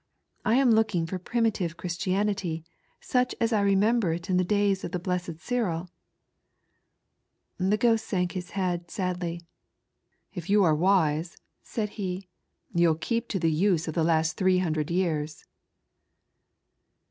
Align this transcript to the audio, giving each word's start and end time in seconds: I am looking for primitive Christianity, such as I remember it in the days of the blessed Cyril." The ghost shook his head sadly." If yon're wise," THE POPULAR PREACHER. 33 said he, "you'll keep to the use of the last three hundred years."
I 0.43 0.55
am 0.55 0.71
looking 0.71 1.05
for 1.05 1.19
primitive 1.19 1.77
Christianity, 1.77 2.65
such 3.01 3.35
as 3.39 3.53
I 3.53 3.61
remember 3.61 4.11
it 4.13 4.31
in 4.31 4.37
the 4.37 4.43
days 4.43 4.83
of 4.83 4.93
the 4.93 4.97
blessed 4.97 5.39
Cyril." 5.39 5.91
The 7.59 7.77
ghost 7.77 8.09
shook 8.09 8.31
his 8.31 8.49
head 8.57 8.89
sadly." 8.89 9.41
If 10.33 10.49
yon're 10.49 10.73
wise," 10.79 11.33
THE 11.33 11.35
POPULAR 11.35 11.47
PREACHER. 11.53 11.75
33 11.75 11.75
said 11.75 11.89
he, 11.89 12.27
"you'll 12.81 12.95
keep 12.95 13.27
to 13.27 13.37
the 13.39 13.51
use 13.51 13.87
of 13.87 13.93
the 13.93 14.03
last 14.03 14.37
three 14.37 14.57
hundred 14.57 14.89
years." 14.89 15.45